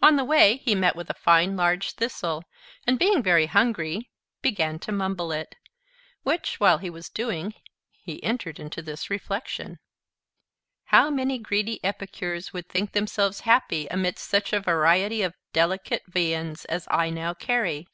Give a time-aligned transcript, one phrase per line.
[0.00, 2.44] On the way he met with a fine large thistle,
[2.86, 4.08] and being very hungry,
[4.40, 5.56] began to mumble it;
[6.22, 7.52] which while he was doing,
[7.90, 9.80] he entered into this reflection:
[10.84, 16.64] "How many greedy epicures would think themselves happy, amidst such a variety of delicate viands
[16.66, 17.88] as I now carry!